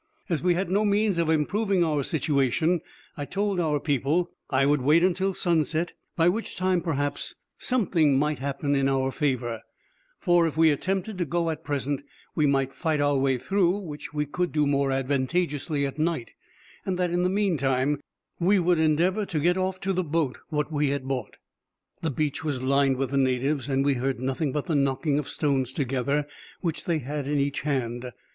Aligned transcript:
As 0.29 0.41
we 0.41 0.55
had 0.55 0.71
no 0.71 0.83
means 0.83 1.19
of 1.19 1.29
improving 1.29 1.83
our 1.83 2.01
situation, 2.01 2.81
I 3.15 3.25
told 3.25 3.59
our 3.59 3.79
people 3.79 4.31
I 4.49 4.65
would 4.65 4.81
wait 4.81 5.01
till 5.13 5.35
sunset, 5.35 5.93
by 6.15 6.27
which 6.27 6.55
time, 6.57 6.81
perhaps, 6.81 7.35
something 7.59 8.17
might 8.17 8.39
happen 8.39 8.73
in 8.73 8.89
our 8.89 9.11
favor; 9.11 9.61
for 10.17 10.47
if 10.47 10.57
we 10.57 10.71
attempted 10.71 11.19
to 11.19 11.25
go 11.25 11.51
at 11.51 11.63
present, 11.63 12.01
we 12.33 12.47
must 12.47 12.71
fight 12.73 12.99
our 12.99 13.15
way 13.15 13.37
through, 13.37 13.77
which 13.77 14.11
we 14.11 14.25
could 14.25 14.51
do 14.51 14.65
more 14.65 14.89
advantageously 14.91 15.85
at 15.85 15.99
night; 15.99 16.31
and 16.83 16.97
that, 16.97 17.11
in 17.11 17.21
the 17.21 17.29
meantime, 17.29 18.01
we 18.39 18.57
would 18.57 18.79
endeavor 18.79 19.23
to 19.27 19.39
get 19.39 19.55
off 19.55 19.79
to 19.81 19.93
the 19.93 20.03
boat 20.03 20.39
what 20.49 20.71
we 20.71 20.87
had 20.87 21.07
bought. 21.07 21.37
The 22.01 22.09
beach 22.09 22.43
was 22.43 22.63
lined 22.63 22.97
with 22.97 23.11
the 23.11 23.17
natives, 23.17 23.69
and 23.69 23.85
we 23.85 23.93
heard 23.93 24.19
nothing 24.19 24.51
but 24.51 24.65
the 24.65 24.73
knocking 24.73 25.19
of 25.19 25.29
stones 25.29 25.71
together, 25.71 26.25
which 26.61 26.85
they 26.85 26.97
had 26.97 27.27
in 27.27 27.37
each 27.37 27.61
hand. 27.61 28.09